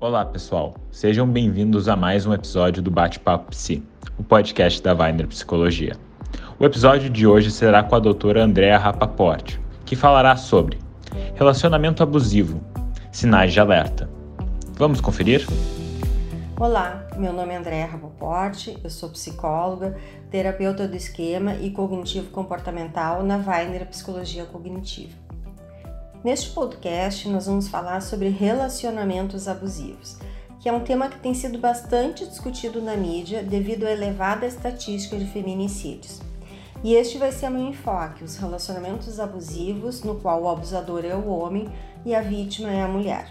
[0.00, 0.72] Olá, pessoal.
[0.90, 3.82] Sejam bem-vindos a mais um episódio do Bate-Papo Psi,
[4.18, 5.94] o podcast da Weiner Psicologia.
[6.58, 10.78] O episódio de hoje será com a doutora Andrea Rapaporte, que falará sobre
[11.34, 12.62] relacionamento abusivo,
[13.12, 14.08] sinais de alerta.
[14.78, 15.46] Vamos conferir?
[16.58, 19.98] Olá, meu nome é Andréa Rapoporte, eu sou psicóloga,
[20.30, 25.29] terapeuta do esquema e cognitivo comportamental na Weiner Psicologia Cognitiva.
[26.22, 30.18] Neste podcast, nós vamos falar sobre relacionamentos abusivos,
[30.60, 35.16] que é um tema que tem sido bastante discutido na mídia devido à elevada estatística
[35.16, 36.20] de feminicídios.
[36.84, 41.26] E este vai ser meu enfoque: os relacionamentos abusivos, no qual o abusador é o
[41.26, 41.72] homem
[42.04, 43.26] e a vítima é a mulher.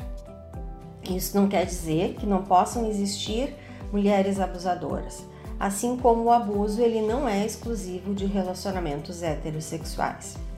[1.07, 3.55] Isso não quer dizer que não possam existir
[3.93, 5.23] mulheres abusadoras,
[5.59, 10.48] assim como o abuso ele não é exclusivo de relacionamentos heterossexuais.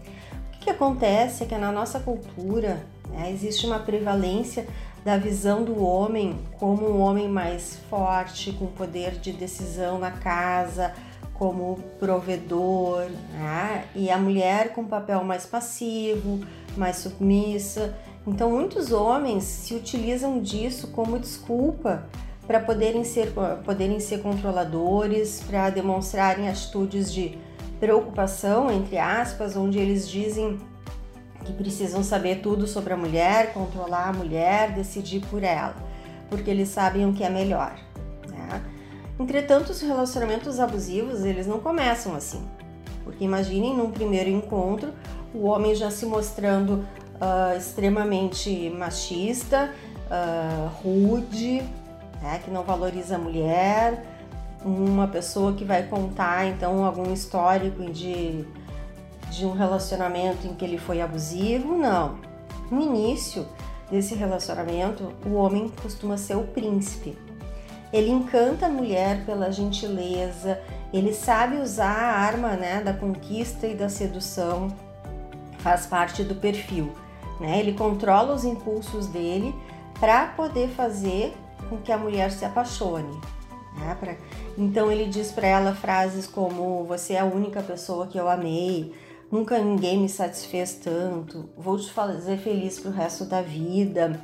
[0.61, 4.67] O que, acontece é que na nossa cultura né, existe uma prevalência
[5.03, 10.93] da visão do homem como um homem mais forte, com poder de decisão na casa,
[11.33, 13.85] como provedor, né?
[13.95, 16.41] e a mulher com papel mais passivo,
[16.77, 17.97] mais submissa.
[18.27, 22.05] Então, muitos homens se utilizam disso como desculpa
[22.45, 23.33] para poderem ser,
[23.65, 27.35] poderem ser controladores, para demonstrarem atitudes de
[27.81, 30.59] preocupação, entre aspas, onde eles dizem
[31.43, 35.75] que precisam saber tudo sobre a mulher, controlar a mulher, decidir por ela,
[36.29, 37.73] porque eles sabem o que é melhor.
[38.29, 38.61] Né?
[39.19, 42.47] Entretanto, os relacionamentos abusivos eles não começam assim,
[43.03, 44.93] porque imaginem num primeiro encontro
[45.33, 46.85] o homem já se mostrando
[47.15, 49.73] uh, extremamente machista,
[50.05, 51.63] uh, rude,
[52.21, 54.05] né, que não valoriza a mulher,
[54.63, 58.45] uma pessoa que vai contar então algum histórico de,
[59.29, 62.17] de um relacionamento em que ele foi abusivo, não.
[62.69, 63.45] No início
[63.89, 67.17] desse relacionamento, o homem costuma ser o príncipe.
[67.91, 70.61] Ele encanta a mulher pela gentileza,
[70.93, 74.69] ele sabe usar a arma né, da conquista e da sedução,
[75.57, 76.93] faz parte do perfil.
[77.39, 77.59] Né?
[77.59, 79.53] Ele controla os impulsos dele
[79.99, 81.35] para poder fazer
[81.69, 83.19] com que a mulher se apaixone.
[83.77, 83.95] Né?
[83.99, 84.15] Pra...
[84.57, 88.93] Então ele diz para ela frases como: Você é a única pessoa que eu amei,
[89.31, 94.19] nunca ninguém me satisfez tanto, vou te fazer feliz pro resto da vida.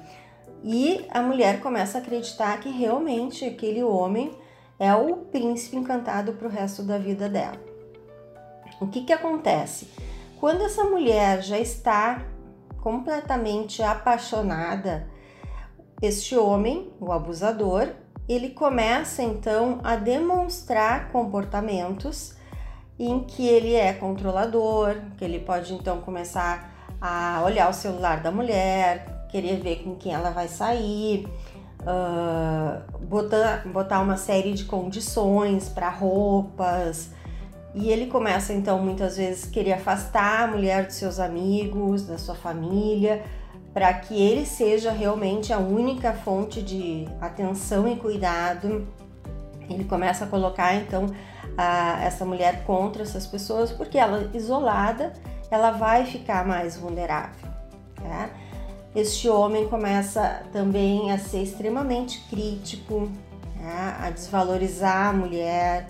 [0.63, 4.31] E a mulher começa a acreditar que realmente aquele homem
[4.79, 7.59] é o príncipe encantado pro resto da vida dela.
[8.79, 9.87] O que que acontece?
[10.39, 12.23] Quando essa mulher já está
[12.81, 15.07] completamente apaixonada,
[16.01, 17.89] este homem, o abusador,
[18.27, 22.35] ele começa então a demonstrar comportamentos
[22.99, 28.31] em que ele é controlador, que ele pode então começar a olhar o celular da
[28.31, 31.27] mulher, querer ver com quem ela vai sair,
[31.81, 37.11] uh, botar, botar uma série de condições para roupas.
[37.75, 42.33] E ele começa então muitas vezes querer afastar a mulher dos seus amigos, da sua
[42.33, 43.23] família,
[43.77, 48.87] para que ele seja realmente a única fonte de atenção e cuidado.
[49.69, 51.05] Ele começa a colocar então
[51.55, 55.13] a, essa mulher contra essas pessoas, porque ela isolada,
[55.51, 57.47] ela vai ficar mais vulnerável.
[58.01, 58.31] Tá?
[58.95, 63.07] Este homem começa também a ser extremamente crítico,
[63.61, 63.99] tá?
[64.01, 65.87] a desvalorizar a mulher,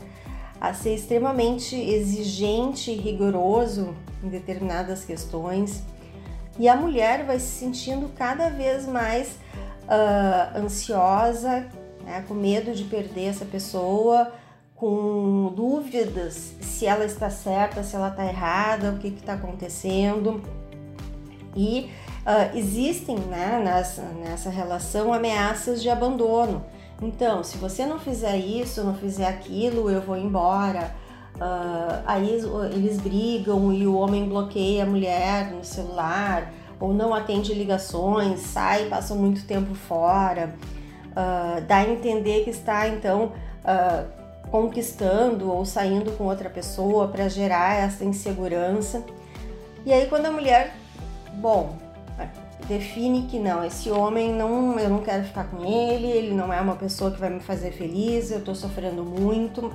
[0.59, 5.85] a ser extremamente exigente e rigoroso em determinadas questões
[6.59, 9.37] e a mulher vai se sentindo cada vez mais
[9.83, 11.67] uh, ansiosa,
[12.03, 14.31] né, com medo de perder essa pessoa,
[14.75, 20.41] com dúvidas se ela está certa, se ela está errada, o que está acontecendo.
[21.55, 21.89] E
[22.25, 26.63] uh, existem né, nessa, nessa relação ameaças de abandono.
[27.01, 30.95] Então, se você não fizer isso, não fizer aquilo, eu vou embora
[31.37, 32.29] Uh, aí
[32.73, 38.85] eles brigam e o homem bloqueia a mulher no celular ou não atende ligações, sai,
[38.85, 40.55] passa muito tempo fora,
[41.11, 43.31] uh, dá a entender que está então
[43.63, 44.07] uh,
[44.49, 49.03] conquistando ou saindo com outra pessoa para gerar essa insegurança.
[49.85, 50.75] E aí quando a mulher,
[51.33, 51.75] bom,
[52.67, 56.59] define que não, esse homem não, eu não quero ficar com ele, ele não é
[56.59, 59.71] uma pessoa que vai me fazer feliz, eu estou sofrendo muito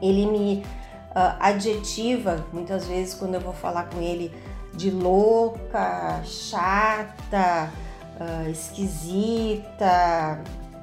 [0.00, 0.64] ele me
[1.10, 4.32] uh, adjetiva muitas vezes quando eu vou falar com ele
[4.74, 7.72] de louca, chata,
[8.20, 10.42] uh, esquisita,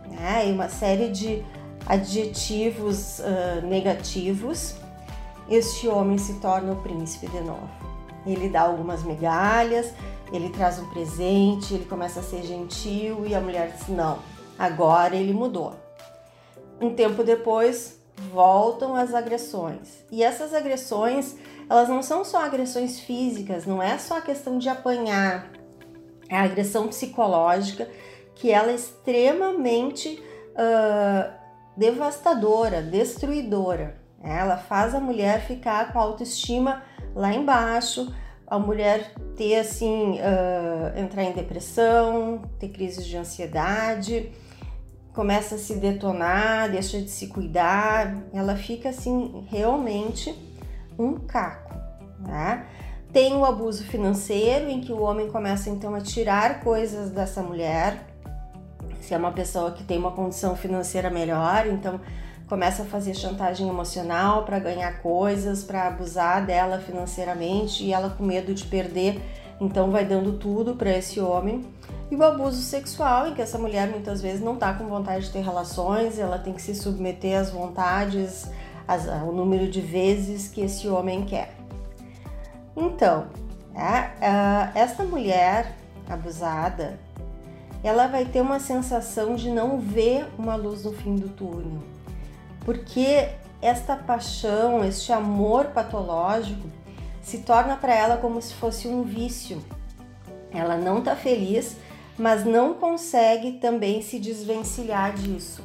[0.10, 0.48] né?
[0.48, 1.44] E uma série de
[1.86, 4.76] adjetivos uh, negativos.
[5.50, 7.70] Este homem se torna o príncipe de novo.
[8.26, 9.94] Ele dá algumas migalhas,
[10.32, 14.20] ele traz um presente, ele começa a ser gentil e a mulher diz: não,
[14.58, 15.76] agora ele mudou.
[16.82, 18.00] Um tempo depois,
[18.32, 20.04] voltam as agressões.
[20.12, 21.36] E essas agressões,
[21.70, 25.52] elas não são só agressões físicas, não é só a questão de apanhar,
[26.30, 27.90] é a agressão psicológica,
[28.36, 30.22] que ela é extremamente
[30.52, 31.32] uh,
[31.78, 34.02] devastadora, destruidora.
[34.24, 36.82] Ela faz a mulher ficar com a autoestima
[37.14, 38.14] lá embaixo,
[38.48, 44.32] a mulher ter assim, uh, entrar em depressão, ter crises de ansiedade,
[45.14, 50.34] começa a se detonar, deixa de se cuidar, ela fica assim realmente
[50.98, 51.74] um caco,
[52.20, 52.66] né?
[53.12, 58.08] Tem o abuso financeiro, em que o homem começa então a tirar coisas dessa mulher.
[59.02, 62.02] Se é uma pessoa que tem uma condição financeira melhor, então
[62.48, 68.24] começa a fazer chantagem emocional para ganhar coisas, para abusar dela financeiramente e ela com
[68.24, 69.22] medo de perder,
[69.62, 71.64] então vai dando tudo para esse homem.
[72.14, 75.32] E o abuso sexual, em que essa mulher muitas vezes não está com vontade de
[75.32, 78.48] ter relações, ela tem que se submeter às vontades,
[78.88, 81.56] ao número de vezes que esse homem quer.
[82.78, 83.26] Então,
[83.74, 85.76] é, essa mulher
[86.08, 87.00] abusada,
[87.84, 91.82] ela vai ter uma sensação de não ver uma luz no fim do túnel,
[92.60, 93.28] porque
[93.60, 96.68] esta paixão, este amor patológico,
[97.24, 99.60] se torna para ela como se fosse um vício.
[100.52, 101.76] Ela não está feliz,
[102.24, 105.62] mas não consegue também se desvencilhar disso.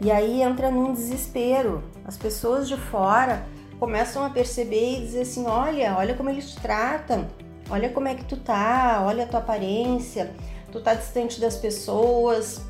[0.00, 1.84] E aí entra num desespero.
[2.06, 3.44] As pessoas de fora
[3.78, 7.28] começam a perceber e dizer assim: olha, olha como eles te tratam,
[7.68, 10.34] olha como é que tu tá, olha a tua aparência,
[10.72, 12.62] tu tá distante das pessoas,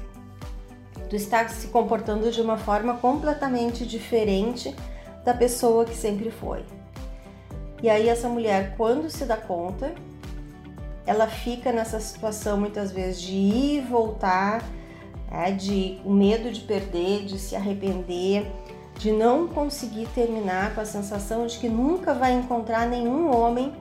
[1.09, 4.75] tu está se comportando de uma forma completamente diferente
[5.25, 6.65] da pessoa que sempre foi.
[7.81, 9.95] E aí essa mulher, quando se dá conta,
[11.11, 14.63] ela fica nessa situação muitas vezes de ir e voltar,
[15.29, 18.47] é, de o medo de perder, de se arrepender,
[18.97, 23.73] de não conseguir terminar com a sensação de que nunca vai encontrar nenhum homem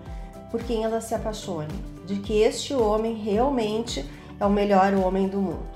[0.49, 1.67] por quem ela se apaixone,
[2.07, 4.03] de que este homem realmente
[4.39, 5.69] é o melhor homem do mundo.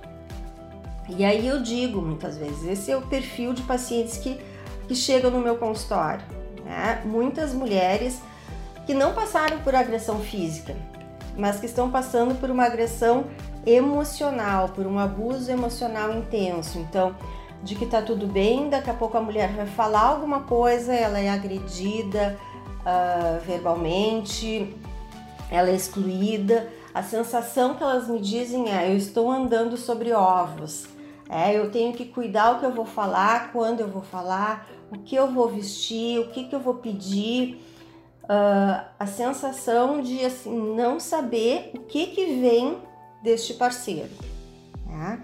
[1.07, 4.39] E aí eu digo muitas vezes, esse é o perfil de pacientes que,
[4.87, 6.25] que chegam no meu consultório.
[6.65, 7.03] Né?
[7.05, 8.19] Muitas mulheres
[8.87, 10.75] que não passaram por agressão física,
[11.37, 13.25] mas que estão passando por uma agressão
[13.65, 16.77] emocional, por um abuso emocional intenso.
[16.79, 17.15] Então,
[17.63, 21.19] de que tá tudo bem, daqui a pouco a mulher vai falar alguma coisa, ela
[21.19, 22.37] é agredida
[22.81, 24.75] uh, verbalmente,
[25.49, 26.69] ela é excluída.
[26.93, 30.85] A sensação que elas me dizem é: eu estou andando sobre ovos.
[31.29, 34.99] É, eu tenho que cuidar o que eu vou falar, quando eu vou falar, o
[34.99, 37.59] que eu vou vestir, o que, que eu vou pedir
[38.23, 42.77] uh, a sensação de assim não saber o que que vem
[43.21, 44.09] deste parceiro.
[44.85, 45.19] Tá?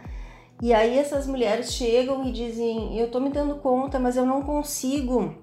[0.61, 4.41] E aí essas mulheres chegam e dizem: eu tô me dando conta, mas eu não
[4.41, 5.35] consigo.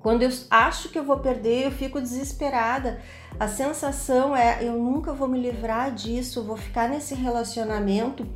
[0.00, 3.00] Quando eu acho que eu vou perder, eu fico desesperada.
[3.40, 8.26] A sensação é: eu nunca vou me livrar disso, vou ficar nesse relacionamento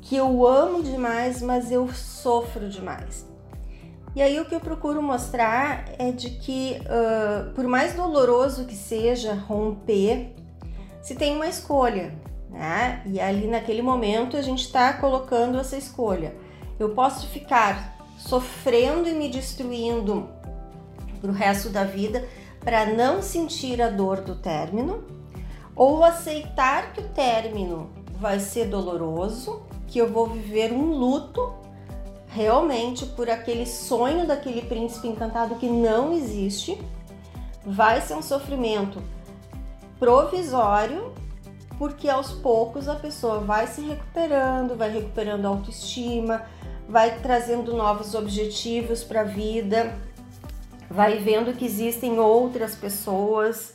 [0.00, 3.27] que eu amo demais, mas eu sofro demais.
[4.14, 8.74] E aí o que eu procuro mostrar é de que, uh, por mais doloroso que
[8.74, 10.34] seja romper,
[11.02, 12.12] se tem uma escolha,
[12.50, 13.02] né?
[13.06, 16.34] E ali naquele momento a gente está colocando essa escolha.
[16.78, 20.28] Eu posso ficar sofrendo e me destruindo
[21.20, 22.26] pro resto da vida
[22.60, 25.04] para não sentir a dor do término,
[25.74, 31.54] ou aceitar que o término vai ser doloroso, que eu vou viver um luto
[32.28, 36.80] realmente por aquele sonho daquele príncipe encantado que não existe.
[37.64, 39.02] Vai ser um sofrimento
[39.98, 41.12] provisório,
[41.78, 46.42] porque aos poucos a pessoa vai se recuperando, vai recuperando a autoestima,
[46.88, 49.94] vai trazendo novos objetivos para a vida,
[50.90, 53.74] vai vendo que existem outras pessoas.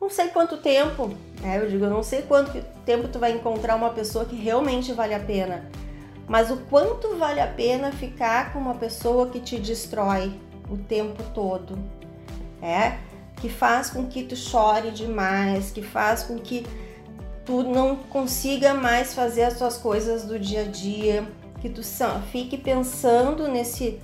[0.00, 1.58] Não sei quanto tempo, né?
[1.58, 2.52] eu digo, eu não sei quanto
[2.84, 5.64] tempo tu vai encontrar uma pessoa que realmente vale a pena
[6.28, 10.32] mas o quanto vale a pena ficar com uma pessoa que te destrói
[10.68, 11.78] o tempo todo,
[12.60, 12.98] é?
[13.36, 16.66] Que faz com que tu chore demais, que faz com que
[17.44, 21.28] tu não consiga mais fazer as tuas coisas do dia a dia,
[21.60, 21.82] que tu
[22.32, 24.00] fique pensando nesse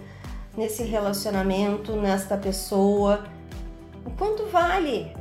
[0.56, 3.24] nesse relacionamento, nesta pessoa.
[4.04, 5.14] O quanto vale?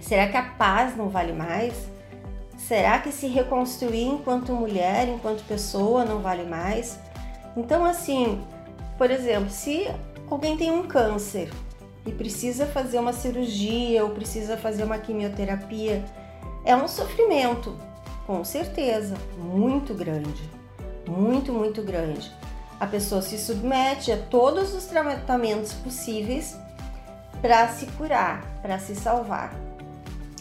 [0.00, 1.74] Será que a paz não vale mais?
[2.66, 6.98] Será que se reconstruir enquanto mulher, enquanto pessoa, não vale mais?
[7.54, 8.42] Então, assim,
[8.96, 9.86] por exemplo, se
[10.30, 11.52] alguém tem um câncer
[12.06, 16.02] e precisa fazer uma cirurgia ou precisa fazer uma quimioterapia,
[16.64, 17.76] é um sofrimento,
[18.26, 20.48] com certeza, muito grande.
[21.06, 22.32] Muito, muito grande.
[22.80, 26.56] A pessoa se submete a todos os tratamentos possíveis
[27.42, 29.63] para se curar, para se salvar.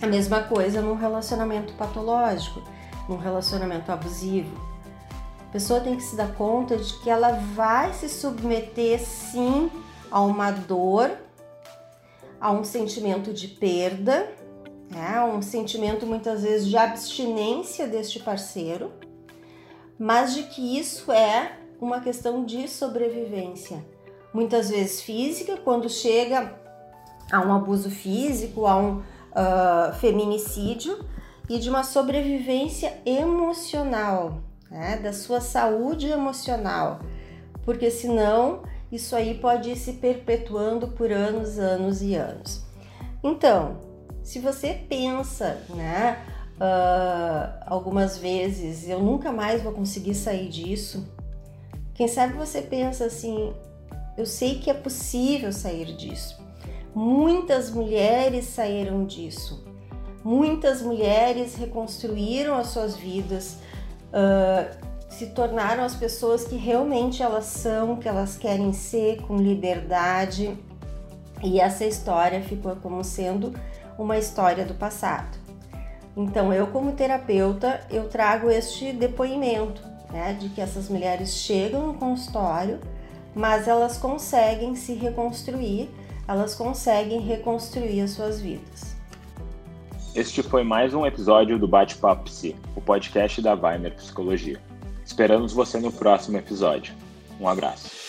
[0.04, 2.62] A mesma coisa num relacionamento patológico,
[3.08, 4.54] num relacionamento abusivo.
[5.48, 9.72] A pessoa tem que se dar conta de que ela vai se submeter sim
[10.12, 11.10] a uma dor,
[12.38, 14.30] a um sentimento de perda,
[14.92, 15.22] né?
[15.24, 18.92] um sentimento muitas vezes de abstinência deste parceiro,
[19.98, 23.82] mas de que isso é uma questão de sobrevivência.
[24.34, 26.60] Muitas vezes física, quando chega
[27.32, 29.02] a um abuso físico, a um
[29.36, 30.98] uh, feminicídio,
[31.50, 34.40] e de uma sobrevivência emocional,
[34.72, 34.98] né?
[34.98, 37.00] da sua saúde emocional,
[37.64, 42.64] porque senão isso aí pode ir se perpetuando por anos, anos e anos.
[43.24, 43.78] Então,
[44.22, 46.24] se você pensa, né,
[46.56, 51.08] uh, algumas vezes, eu nunca mais vou conseguir sair disso,
[51.94, 53.54] quem sabe você pensa assim,
[54.18, 56.43] eu sei que é possível sair disso.
[56.96, 59.64] Muitas mulheres saíram disso.
[60.24, 63.58] Muitas mulheres reconstruíram as suas vidas,
[64.10, 70.58] uh, se tornaram as pessoas que realmente elas são, que elas querem ser, com liberdade.
[71.44, 73.54] E essa história ficou como sendo
[73.98, 75.38] uma história do passado.
[76.16, 79.82] Então, eu como terapeuta, eu trago este depoimento
[80.12, 82.80] né, de que essas mulheres chegam no consultório,
[83.34, 85.90] mas elas conseguem se reconstruir,
[86.28, 88.96] elas conseguem reconstruir as suas vidas.
[90.16, 94.62] Este foi mais um episódio do Bate-Papo Psi, o podcast da Weiner Psicologia.
[95.04, 96.94] Esperamos você no próximo episódio.
[97.40, 98.03] Um abraço.